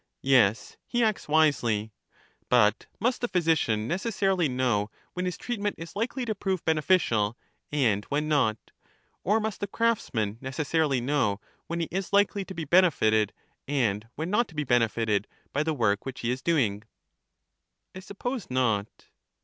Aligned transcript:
Yes, 0.23 0.77
he 0.87 1.03
acts 1.03 1.27
wisely. 1.27 1.91
But 2.49 2.87
must 2.99 3.21
the 3.21 3.27
physician 3.27 3.87
necessarily 3.87 4.49
know 4.49 4.89
when 5.13 5.25
his 5.25 5.37
treatment 5.37 5.75
is 5.77 5.95
likely 5.95 6.25
to 6.25 6.33
prove 6.33 6.65
beneficial, 6.65 7.37
and 7.71 8.03
when 8.05 8.27
not? 8.27 8.57
or 9.23 9.39
must 9.39 9.59
the 9.59 9.67
craftsman 9.67 10.39
necessarily 10.41 11.01
know 11.01 11.39
when 11.67 11.81
he 11.81 11.87
is 11.91 12.11
likely 12.13 12.43
to 12.45 12.55
be 12.55 12.65
benefited, 12.65 13.31
and 13.67 14.07
when 14.15 14.31
not 14.31 14.47
to 14.47 14.55
be 14.55 14.63
benefited, 14.63 15.27
by 15.53 15.61
the 15.61 15.71
work 15.75 16.03
which 16.03 16.21
he 16.21 16.31
is 16.31 16.41
doing? 16.41 16.81
I 17.93 17.99
suppose 17.99 18.49
not. 18.49 18.87